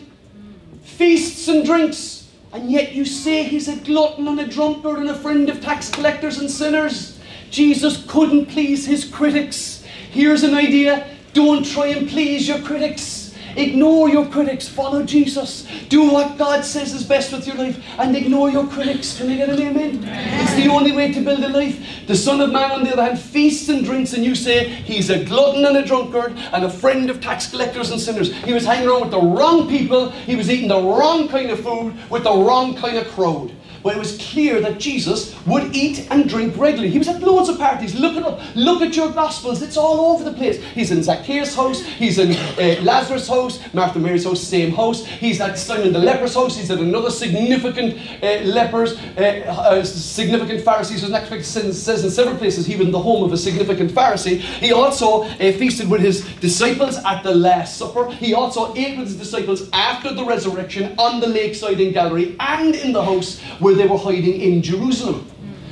[0.82, 2.30] feasts and drinks.
[2.52, 5.90] And yet you say he's a glutton and a drunkard and a friend of tax
[5.90, 7.18] collectors and sinners.
[7.50, 9.84] Jesus couldn't please his critics.
[10.10, 13.23] Here's an idea don't try and please your critics.
[13.56, 15.66] Ignore your critics, follow Jesus.
[15.88, 19.16] Do what God says is best with your life and ignore your critics.
[19.16, 20.00] Can I get an amen?
[20.04, 22.06] It's the only way to build a life.
[22.06, 25.10] The Son of Man, on the other hand, feasts and drinks, and you say he's
[25.10, 28.32] a glutton and a drunkard and a friend of tax collectors and sinners.
[28.44, 31.60] He was hanging around with the wrong people, he was eating the wrong kind of
[31.60, 33.52] food with the wrong kind of crowd.
[33.84, 36.88] But it was clear that Jesus would eat and drink regularly.
[36.88, 37.94] He was at loads of parties.
[37.94, 38.40] Look it up.
[38.54, 39.60] Look at your Gospels.
[39.60, 40.60] It's all over the place.
[40.72, 41.82] He's in Zacchaeus' house.
[41.82, 43.60] He's in uh, Lazarus' house.
[43.74, 45.04] Martha Mary's house, same house.
[45.04, 46.56] He's at Simon the leper's house.
[46.56, 51.02] He's at another significant uh, lepers, uh, uh, significant Pharisees.
[51.02, 54.38] His next says in several places he was in the home of a significant Pharisee.
[54.38, 58.10] He also uh, feasted with his disciples at the Last Supper.
[58.12, 62.74] He also ate with his disciples after the resurrection on the lakeside in Galilee and
[62.74, 65.26] in the house where where they were hiding in Jerusalem.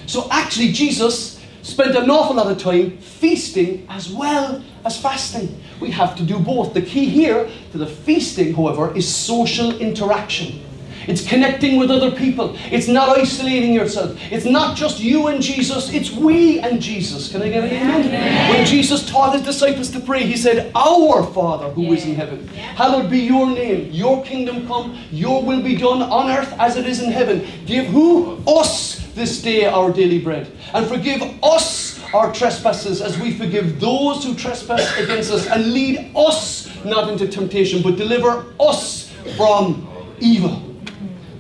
[0.07, 5.63] So actually, Jesus spent an awful lot of time feasting as well as fasting.
[5.81, 6.75] We have to do both.
[6.75, 10.61] The key here to the feasting, however, is social interaction.
[11.09, 12.57] It's connecting with other people.
[12.71, 14.19] It's not isolating yourself.
[14.31, 17.31] It's not just you and Jesus, it's we and Jesus.
[17.31, 18.51] Can I get an amen?
[18.51, 22.47] When Jesus taught his disciples to pray, he said, Our Father who is in heaven,
[22.49, 26.87] hallowed be your name, your kingdom come, your will be done on earth as it
[26.87, 27.47] is in heaven.
[27.67, 28.39] Give who?
[28.47, 30.51] Us this day our daily bread.
[30.73, 35.47] And forgive us our trespasses as we forgive those who trespass against us.
[35.47, 39.89] And lead us not into temptation, but deliver us from
[40.21, 40.72] evil.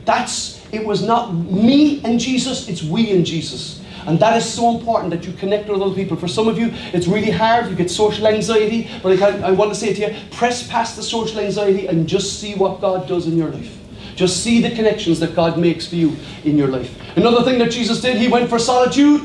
[0.05, 3.81] That's it was not me and Jesus, it's we and Jesus.
[4.07, 6.17] And that is so important that you connect with other people.
[6.17, 7.71] For some of you, it's really hard.
[7.71, 8.91] You get social anxiety.
[9.03, 12.41] But I, I want to say to you, press past the social anxiety and just
[12.41, 13.79] see what God does in your life.
[14.17, 16.99] Just see the connections that God makes for you in your life.
[17.17, 19.21] Another thing that Jesus did, he went for solitude.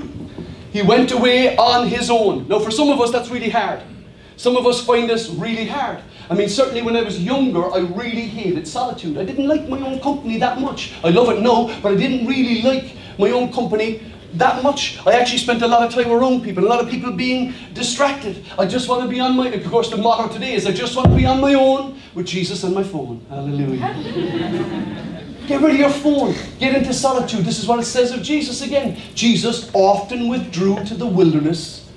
[0.71, 2.47] He went away on his own.
[2.47, 3.81] Now, for some of us, that's really hard.
[4.35, 6.03] Some of us find this really hard.
[6.29, 9.17] I mean, certainly when I was younger, I really hated solitude.
[9.17, 10.93] I didn't like my own company that much.
[11.03, 14.01] I love it now, but I didn't really like my own company
[14.33, 14.99] that much.
[15.07, 18.45] I actually spent a lot of time around people, a lot of people being distracted.
[18.59, 20.95] I just want to be on my, of course, the motto today is I just
[20.95, 23.25] want to be on my own with Jesus and my phone.
[23.29, 25.13] Hallelujah.
[25.47, 26.35] Get rid of your phone.
[26.59, 27.45] Get into solitude.
[27.45, 28.97] This is what it says of Jesus again.
[29.15, 31.89] Jesus often withdrew to the wilderness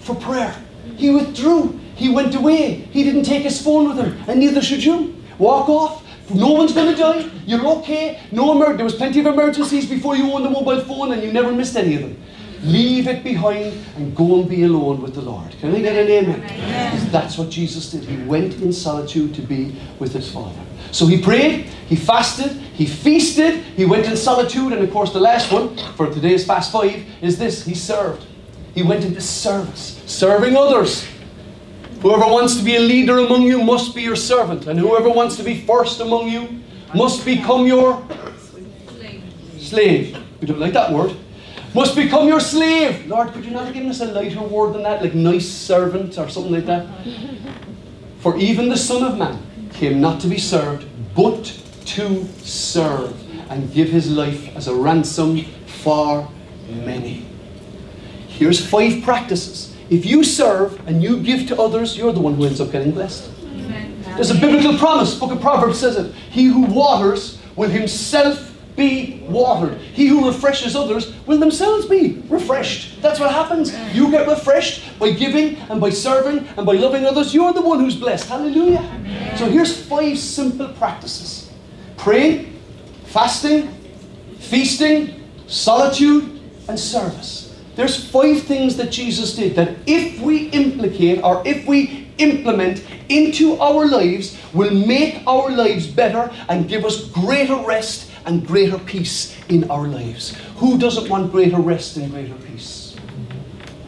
[0.00, 0.56] for prayer.
[0.96, 1.78] He withdrew.
[2.00, 2.88] He went away.
[2.96, 5.14] He didn't take his phone with him, and neither should you.
[5.38, 6.02] Walk off.
[6.32, 7.28] No one's going to die.
[7.44, 8.20] You're okay.
[8.32, 11.30] No emer- There was plenty of emergencies before you owned a mobile phone, and you
[11.30, 12.16] never missed any of them.
[12.62, 15.50] Leave it behind and go and be alone with the Lord.
[15.60, 16.42] Can I get an amen?
[16.42, 17.10] amen?
[17.10, 18.04] That's what Jesus did.
[18.04, 20.60] He went in solitude to be with his Father.
[20.92, 25.20] So he prayed, he fasted, he feasted, he went in solitude, and of course, the
[25.20, 28.24] last one for today's fast five is this he served.
[28.74, 31.06] He went into service, serving others.
[32.00, 35.36] Whoever wants to be a leader among you must be your servant, and whoever wants
[35.36, 36.60] to be first among you
[36.94, 38.02] must become your
[39.58, 40.16] slave.
[40.40, 41.14] We don't like that word.
[41.74, 43.06] Must become your slave.
[43.06, 46.16] Lord, could you not have given us a lighter word than that, like nice servant
[46.18, 46.88] or something like that?
[48.20, 51.44] For even the Son of Man came not to be served, but
[51.84, 53.14] to serve
[53.50, 56.28] and give his life as a ransom for
[56.68, 57.26] many.
[58.28, 59.69] Here's five practices.
[59.90, 62.92] If you serve and you give to others, you're the one who ends up getting
[62.92, 63.28] blessed.
[64.14, 65.14] There's a biblical promise.
[65.18, 66.14] Book of Proverbs says it.
[66.30, 69.78] He who waters will himself be watered.
[69.78, 73.02] He who refreshes others will themselves be refreshed.
[73.02, 73.76] That's what happens.
[73.94, 77.34] You get refreshed by giving and by serving and by loving others.
[77.34, 78.28] You're the one who's blessed.
[78.28, 78.78] Hallelujah.
[78.78, 79.36] Amen.
[79.36, 81.50] So here's five simple practices
[81.96, 82.58] praying,
[83.04, 83.68] fasting,
[84.38, 87.39] feasting, solitude, and service.
[87.76, 93.58] There's five things that Jesus did that if we implicate or if we implement into
[93.60, 99.36] our lives will make our lives better and give us greater rest and greater peace
[99.48, 100.36] in our lives.
[100.56, 102.96] Who doesn't want greater rest and greater peace?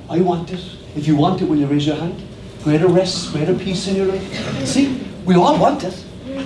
[0.09, 0.65] I want it.
[0.97, 2.23] If you want it, will you raise your hand?
[2.65, 4.67] Greater rest, greater peace in your life.
[4.67, 6.05] See, we all want it.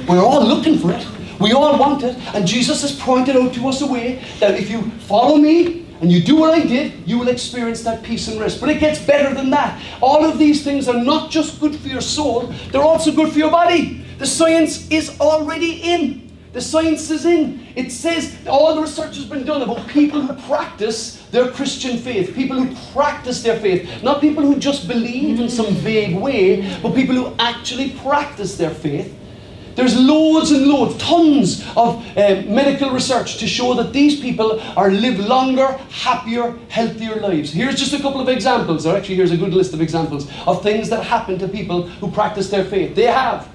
[0.08, 1.06] We're all looking for it.
[1.38, 2.16] We all want it.
[2.34, 6.12] And Jesus has pointed out to us a way that if you follow me and
[6.12, 8.60] you do what I did, you will experience that peace and rest.
[8.60, 9.82] But it gets better than that.
[10.00, 13.38] All of these things are not just good for your soul, they're also good for
[13.38, 14.04] your body.
[14.18, 16.26] The science is already in.
[16.52, 17.66] The science is in.
[17.76, 22.34] It says all the research has been done about people who practice their Christian faith,
[22.34, 26.94] people who practice their faith, not people who just believe in some vague way, but
[26.94, 29.14] people who actually practice their faith.
[29.76, 34.90] There's loads and loads, tons of uh, medical research to show that these people are
[34.90, 37.52] live longer, happier, healthier lives.
[37.52, 40.62] Here's just a couple of examples, or actually here's a good list of examples of
[40.62, 42.96] things that happen to people who practice their faith.
[42.96, 43.48] They have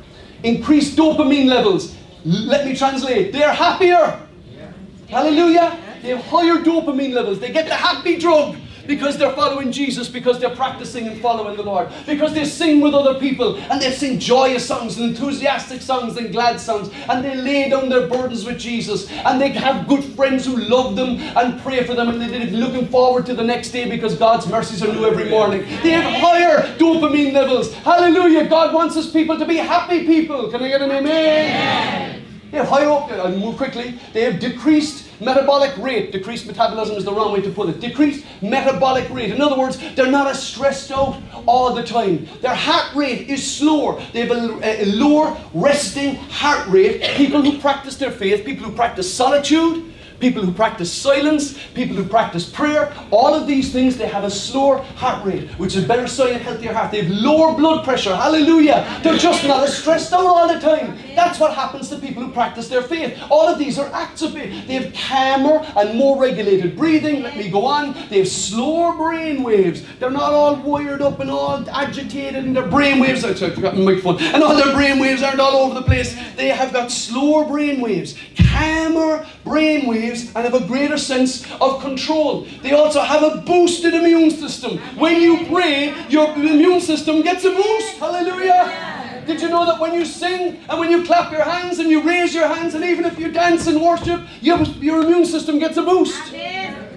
[0.44, 1.96] increased dopamine levels.
[2.24, 3.34] Let me translate.
[3.34, 4.20] They're happier.
[4.56, 4.72] Yeah.
[5.10, 5.76] Hallelujah.
[6.04, 7.40] They have higher dopamine levels.
[7.40, 11.64] They get the happy drug because they're following Jesus, because they're practicing and following the
[11.64, 16.18] Lord, because they sing with other people and they sing joyous songs and enthusiastic songs
[16.18, 20.04] and glad songs, and they lay down their burdens with Jesus, and they have good
[20.04, 23.72] friends who love them and pray for them, and they're looking forward to the next
[23.72, 25.62] day because God's mercies are new every morning.
[25.84, 27.74] They have higher dopamine levels.
[27.74, 28.48] Hallelujah.
[28.48, 30.50] God wants His people to be happy people.
[30.50, 31.08] Can I get an amen?
[31.08, 32.26] amen.
[32.52, 33.98] They have higher uh, up, I'll move quickly.
[34.14, 36.12] They have decreased metabolic rate.
[36.12, 37.80] Decreased metabolism is the wrong way to put it.
[37.80, 39.32] Decreased metabolic rate.
[39.32, 42.28] In other words, they're not as stressed out all the time.
[42.42, 44.02] Their heart rate is slower.
[44.12, 47.02] They have a, a lower resting heart rate.
[47.16, 52.06] People who practice their faith, people who practice solitude, people who practice silence, people who
[52.06, 56.08] practice prayer, all of these things, they have a slower heart rate, which is better
[56.08, 56.92] sign of healthier heart.
[56.92, 58.16] They have lower blood pressure.
[58.16, 59.00] Hallelujah.
[59.04, 60.98] They're just not as stressed out all the time.
[61.16, 63.22] That's what happens to people who practice their faith.
[63.30, 64.68] All of these are acts of faith.
[64.68, 67.24] They have calmer and more regulated breathing.
[67.24, 67.94] Let me go on.
[68.10, 69.84] They have slower brain waves.
[70.00, 73.24] They're not all wired up and all agitated and their brain waves.
[73.24, 74.22] I forgot my microphone.
[74.22, 76.16] And all their brain waves aren't all over the place.
[76.36, 81.82] They have got slower brain waves, calmer brain waves and have a greater sense of
[81.82, 82.48] control.
[82.62, 84.78] They also have a boosted immune system.
[84.98, 87.98] When you pray, your immune system gets a boost.
[87.98, 88.91] Hallelujah.
[89.26, 92.02] Did you know that when you sing and when you clap your hands and you
[92.02, 95.78] raise your hands and even if you dance and worship, your, your immune system gets
[95.78, 96.34] a boost?
[96.34, 96.88] Amen.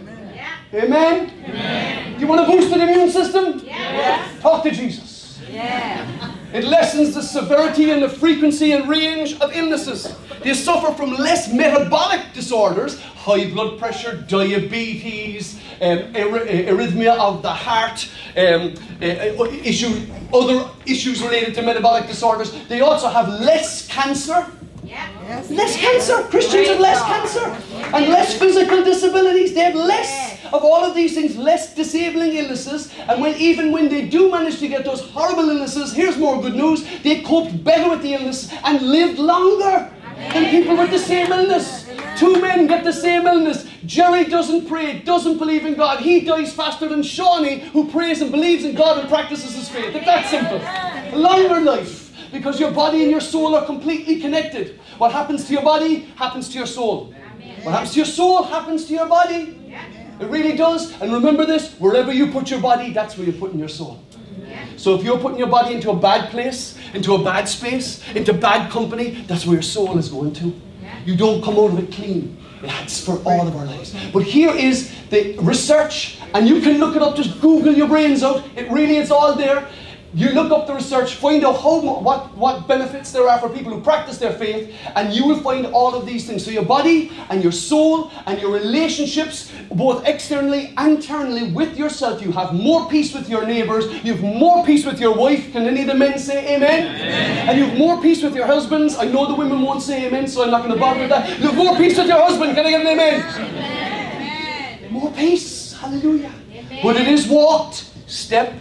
[0.74, 1.32] Amen.
[1.44, 2.20] Amen.
[2.20, 3.62] You want to boost boosted immune system?
[3.64, 4.40] Yes.
[4.40, 5.38] Talk to Jesus.
[5.50, 6.34] Yeah.
[6.54, 10.16] It lessens the severity and the frequency and range of illnesses.
[10.40, 18.08] They suffer from less metabolic disorders, high blood pressure, diabetes, um, arrhythmia of the heart,
[18.36, 22.54] um, uh, issue, other issues related to metabolic disorders.
[22.68, 24.46] They also have less cancer.
[24.84, 25.50] Yes.
[25.50, 26.22] Less cancer.
[26.24, 27.44] Christians have less cancer
[27.94, 29.54] and less physical disabilities.
[29.54, 32.92] They have less of all of these things, less disabling illnesses.
[33.08, 36.54] And when even when they do manage to get those horrible illnesses, here's more good
[36.54, 41.32] news: they coped better with the illness and lived longer than people with the same
[41.32, 41.88] illness.
[42.18, 43.66] Two men get the same illness.
[43.86, 46.00] Jerry doesn't pray, doesn't believe in God.
[46.00, 49.94] He dies faster than Shawnee, who prays and believes in God and practices his faith.
[49.94, 51.18] It's that simple.
[51.18, 52.03] Longer life
[52.34, 54.78] because your body and your soul are completely connected.
[54.98, 57.14] What happens to your body happens to your soul.
[57.62, 59.56] What happens to your soul happens to your body.
[60.20, 61.00] It really does.
[61.00, 64.02] And remember this wherever you put your body, that's where you're putting your soul.
[64.76, 68.32] So if you're putting your body into a bad place, into a bad space, into
[68.32, 70.52] bad company, that's where your soul is going to.
[71.06, 72.36] You don't come out of it clean.
[72.62, 73.94] That's for all of our lives.
[74.12, 78.22] But here is the research, and you can look it up, just Google your brains
[78.22, 78.42] out.
[78.56, 79.68] It really is all there.
[80.14, 83.72] You look up the research, find out how, what, what benefits there are for people
[83.72, 86.44] who practice their faith, and you will find all of these things.
[86.44, 92.22] So, your body and your soul and your relationships, both externally and internally with yourself,
[92.22, 95.52] you have more peace with your neighbors, you have more peace with your wife.
[95.52, 96.94] Can any of the men say amen?
[96.94, 97.48] amen.
[97.48, 98.96] And you have more peace with your husbands.
[98.96, 101.28] I know the women won't say amen, so I'm not going to bother with that.
[101.40, 102.54] You have more peace with your husband.
[102.54, 103.20] Can I get an amen?
[103.36, 104.92] amen.
[104.92, 105.72] More peace.
[105.72, 106.32] Hallelujah.
[106.52, 106.80] Amen.
[106.82, 108.54] But it is walked step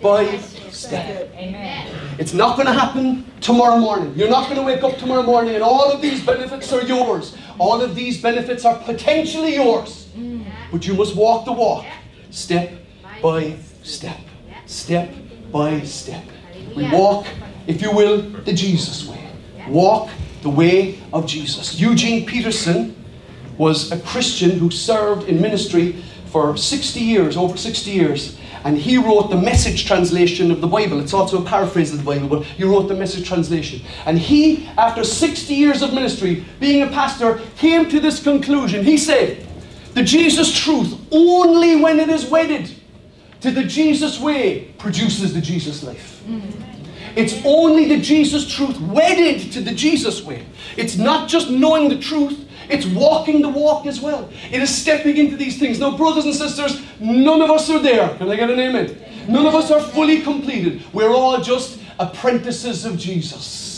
[0.00, 0.38] by
[0.84, 1.32] step.
[1.34, 1.88] Amen.
[2.18, 4.14] It's not going to happen tomorrow morning.
[4.16, 7.36] You're not going to wake up tomorrow morning and all of these benefits are yours.
[7.58, 10.08] All of these benefits are potentially yours.
[10.16, 10.44] Mm.
[10.70, 11.86] But you must walk the walk
[12.30, 12.72] step
[13.22, 14.18] by step.
[14.66, 15.12] Step
[15.52, 16.24] by step.
[16.74, 17.26] We walk,
[17.66, 19.30] if you will, the Jesus way.
[19.68, 20.10] Walk
[20.42, 21.80] the way of Jesus.
[21.80, 22.96] Eugene Peterson
[23.56, 28.96] was a Christian who served in ministry for 60 years, over 60 years and he
[28.96, 30.98] wrote the message translation of the Bible.
[30.98, 33.82] It's also a paraphrase of the Bible, but he wrote the message translation.
[34.06, 38.82] And he, after 60 years of ministry, being a pastor, came to this conclusion.
[38.82, 39.46] He said,
[39.92, 42.70] The Jesus truth, only when it is wedded
[43.42, 46.24] to the Jesus way, produces the Jesus life.
[47.16, 50.46] It's only the Jesus truth wedded to the Jesus way.
[50.78, 54.30] It's not just knowing the truth, It's walking the walk as well.
[54.50, 55.78] It is stepping into these things.
[55.78, 58.16] Now, brothers and sisters, none of us are there.
[58.16, 58.96] Can I get an amen?
[59.28, 60.82] None of us are fully completed.
[60.92, 63.74] We're all just apprentices of Jesus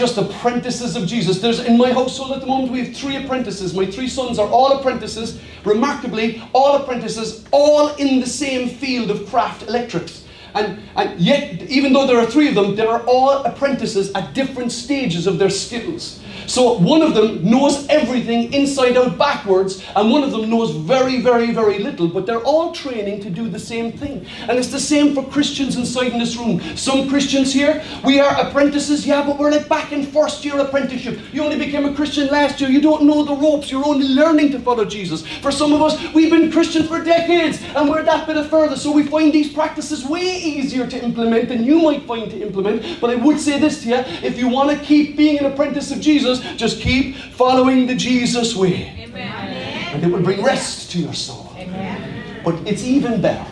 [0.00, 1.40] just apprentices of Jesus.
[1.40, 3.74] There's in my household at the moment we have three apprentices.
[3.74, 5.38] My three sons are all apprentices.
[5.64, 10.24] Remarkably, all apprentices, all in the same field of craft electrics.
[10.54, 14.32] And, and yet, even though there are three of them, they are all apprentices at
[14.34, 16.20] different stages of their skills.
[16.50, 21.20] So one of them knows everything inside out backwards, and one of them knows very,
[21.20, 24.26] very, very little, but they're all training to do the same thing.
[24.48, 26.60] And it's the same for Christians inside in this room.
[26.76, 31.20] Some Christians here, we are apprentices, yeah, but we're like back in first year apprenticeship.
[31.32, 34.50] You only became a Christian last year, you don't know the ropes, you're only learning
[34.50, 35.24] to follow Jesus.
[35.42, 38.74] For some of us, we've been Christians for decades, and we're that bit of further,
[38.74, 43.00] so we find these practices way easier to implement than you might find to implement.
[43.00, 45.92] But I would say this to you if you want to keep being an apprentice
[45.92, 48.94] of Jesus, just keep following the Jesus way.
[48.98, 49.94] Amen.
[49.94, 51.52] And it will bring rest to your soul.
[51.56, 52.40] Amen.
[52.44, 53.48] But it's even better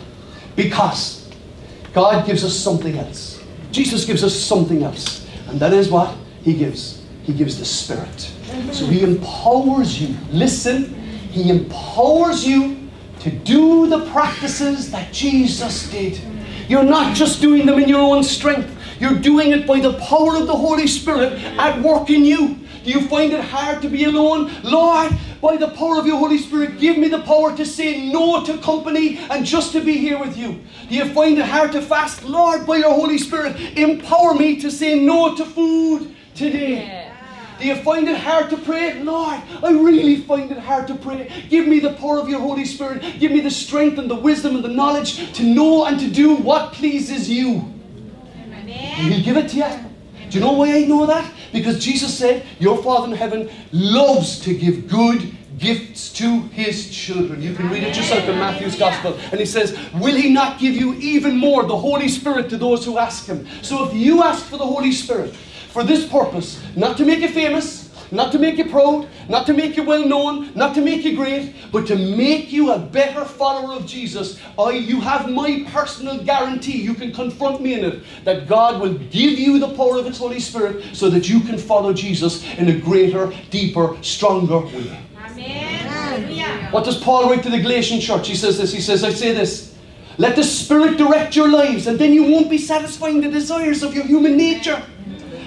[0.55, 1.29] because
[1.93, 3.41] God gives us something else.
[3.71, 5.27] Jesus gives us something else.
[5.47, 7.01] And that is what He gives.
[7.23, 8.31] He gives the Spirit.
[8.71, 10.15] So He empowers you.
[10.31, 10.93] Listen,
[11.31, 16.19] He empowers you to do the practices that Jesus did.
[16.67, 18.75] You're not just doing them in your own strength.
[18.99, 22.59] You're doing it by the power of the Holy Spirit at work in you.
[22.89, 24.51] Do you find it hard to be alone?
[24.63, 28.43] Lord, by the power of your Holy Spirit, give me the power to say no
[28.43, 30.59] to company and just to be here with you.
[30.89, 32.23] Do you find it hard to fast?
[32.23, 37.11] Lord, by your Holy Spirit, empower me to say no to food today.
[37.59, 38.99] Do you find it hard to pray?
[39.03, 41.31] Lord, I really find it hard to pray.
[41.47, 43.03] Give me the power of your Holy Spirit.
[43.19, 46.37] Give me the strength and the wisdom and the knowledge to know and to do
[46.37, 47.71] what pleases you.
[48.47, 48.65] Amen.
[49.11, 49.88] He'll give it to you.
[50.29, 51.31] Do you know why I know that?
[51.51, 57.41] Because Jesus said, Your Father in heaven loves to give good gifts to his children.
[57.41, 59.17] You can read it yourself in Matthew's Gospel.
[59.31, 62.85] And he says, Will he not give you even more, the Holy Spirit, to those
[62.85, 63.47] who ask him?
[63.61, 67.29] So if you ask for the Holy Spirit for this purpose, not to make you
[67.29, 71.03] famous, not to make you proud, not to make you well known, not to make
[71.03, 74.39] you great, but to make you a better follower of Jesus.
[74.57, 78.93] I, you have my personal guarantee, you can confront me in it, that God will
[78.93, 82.69] give you the power of His Holy Spirit so that you can follow Jesus in
[82.69, 84.99] a greater, deeper, stronger way.
[85.27, 86.71] Amen.
[86.71, 88.27] What does Paul write to the Galatian church?
[88.27, 89.75] He says this, he says, I say this.
[90.17, 93.95] Let the Spirit direct your lives, and then you won't be satisfying the desires of
[93.95, 94.83] your human nature.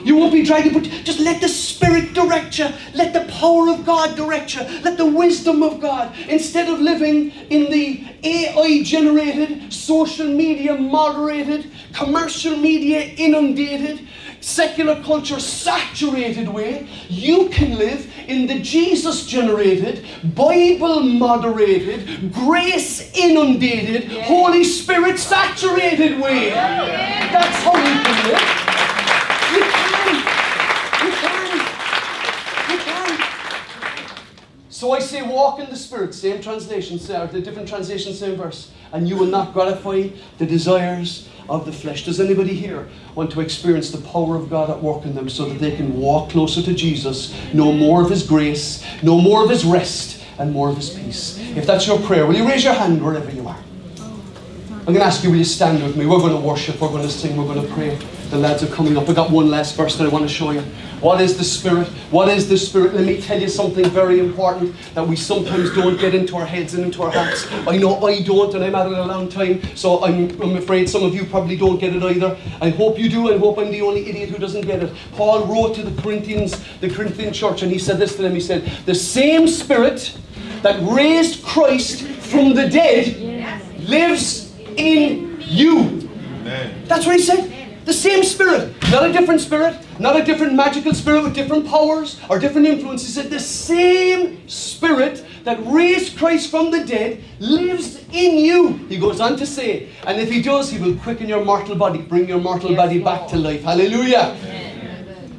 [0.05, 2.69] You won't be dragging, but just let the Spirit direct you.
[2.95, 4.63] Let the power of God direct you.
[4.83, 6.15] Let the wisdom of God.
[6.29, 14.07] Instead of living in the AI generated, social media moderated, commercial media inundated,
[14.41, 24.11] secular culture saturated way, you can live in the Jesus generated, Bible moderated, grace inundated,
[24.25, 26.51] Holy Spirit saturated way.
[26.51, 28.72] That's how you can live.
[34.83, 38.73] So I say, walk in the Spirit, same translation, or the different translation, same verse,
[38.93, 40.09] and you will not gratify
[40.39, 42.05] the desires of the flesh.
[42.05, 45.45] Does anybody here want to experience the power of God at work in them so
[45.45, 49.51] that they can walk closer to Jesus, know more of His grace, know more of
[49.51, 51.39] His rest, and more of His peace?
[51.57, 53.63] If that's your prayer, will you raise your hand wherever you are?
[54.01, 56.07] I'm going to ask you, will you stand with me?
[56.07, 57.97] We're going to worship, we're going to sing, we're going to pray.
[58.31, 59.09] The lads are coming up.
[59.09, 60.65] I've got one last verse that I want to show you.
[61.03, 61.89] What is the Spirit?
[62.13, 62.95] What is the Spirit?
[62.95, 66.75] Let me tell you something very important that we sometimes don't get into our heads
[66.75, 67.51] and into our hearts.
[67.67, 70.89] I know I don't, and I'm at it a long time, so I'm, I'm afraid
[70.89, 72.39] some of you probably don't get it either.
[72.61, 74.95] I hope you do, and hope I'm the only idiot who doesn't get it.
[75.15, 78.33] Paul wrote to the Corinthians, the Corinthian church, and he said this to them.
[78.33, 80.17] He said, The same Spirit
[80.63, 83.19] that raised Christ from the dead
[83.89, 86.09] lives in you.
[86.43, 86.85] Amen.
[86.87, 87.52] That's what he said.
[87.85, 92.21] The same spirit, not a different spirit, not a different magical spirit with different powers
[92.29, 93.15] or different influences.
[93.15, 98.75] Said the same spirit that raised Christ from the dead lives in you.
[98.89, 102.01] He goes on to say, and if he does, he will quicken your mortal body,
[102.01, 103.65] bring your mortal yes, body back to life.
[103.65, 104.37] Hallelujah.
[104.45, 104.73] Amen.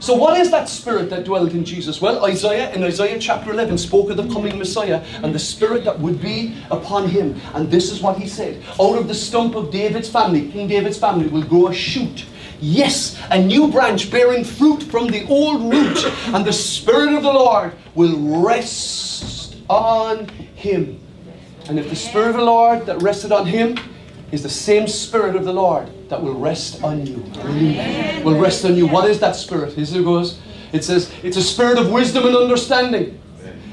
[0.04, 2.02] So, what is that spirit that dwelt in Jesus?
[2.02, 5.98] Well, Isaiah in Isaiah chapter 11 spoke of the coming Messiah and the spirit that
[5.98, 7.40] would be upon him.
[7.54, 10.98] And this is what he said Out of the stump of David's family, King David's
[10.98, 12.26] family, will grow a shoot
[12.64, 17.34] Yes, a new branch bearing fruit from the old root, and the Spirit of the
[17.34, 21.02] Lord will rest on him.
[21.68, 23.78] And if the Spirit of the Lord that rested on him
[24.32, 27.18] is the same Spirit of the Lord that will rest on you,
[28.24, 28.88] will rest on you.
[28.88, 29.74] What is that Spirit?
[29.74, 30.40] Here it goes.
[30.72, 33.20] It says, it's a spirit of wisdom and understanding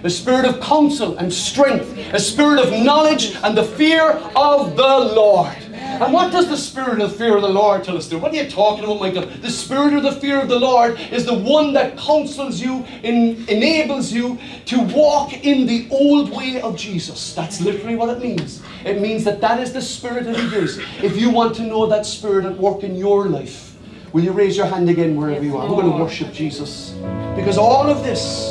[0.03, 4.99] a spirit of counsel and strength, a spirit of knowledge and the fear of the
[5.14, 5.57] Lord.
[6.01, 8.19] And what does the spirit of fear of the Lord tell us to do?
[8.19, 9.27] What are you talking about, Michael?
[9.27, 13.47] The spirit of the fear of the Lord is the one that counsels you, in,
[13.49, 17.35] enables you to walk in the old way of Jesus.
[17.35, 18.63] That's literally what it means.
[18.85, 20.79] It means that that is the spirit that He gives.
[21.03, 23.77] If you want to know that spirit at work in your life,
[24.15, 25.69] will you raise your hand again wherever you are?
[25.69, 26.93] We're going to worship Jesus.
[27.37, 28.49] Because all of this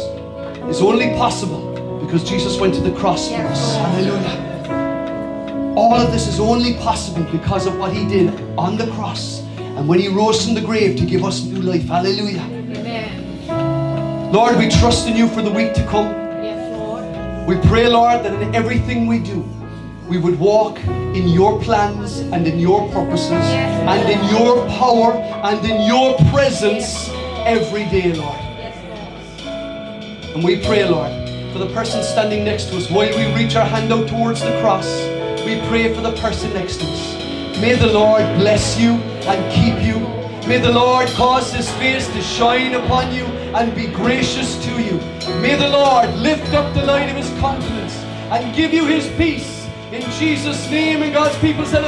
[0.69, 3.75] is only possible because Jesus went to the cross for us.
[3.77, 4.48] Hallelujah.
[5.79, 9.87] All of this is only possible because of what he did on the cross and
[9.87, 11.85] when he rose from the grave to give us new life.
[11.85, 12.41] Hallelujah.
[12.41, 14.31] Amen.
[14.33, 16.07] Lord, we trust in you for the week to come.
[16.43, 17.47] Yes, Lord.
[17.47, 19.47] We pray, Lord, that in everything we do,
[20.09, 20.77] we would walk
[21.15, 26.17] in your plans and in your purposes Yes, and in your power and in your
[26.29, 27.07] presence
[27.45, 28.37] every day, Lord.
[28.37, 30.35] Yes, Lord.
[30.35, 31.13] And we pray, Lord,
[31.53, 34.59] for the person standing next to us while we reach our hand out towards the
[34.59, 35.18] cross.
[35.45, 37.59] We pray for the person next to us.
[37.59, 38.93] May the Lord bless you
[39.29, 39.99] and keep you.
[40.47, 43.25] May the Lord cause his face to shine upon you
[43.55, 44.97] and be gracious to you.
[45.41, 47.95] May the Lord lift up the light of his countenance
[48.31, 49.67] and give you his peace.
[49.91, 51.79] In Jesus' name, and God's people said.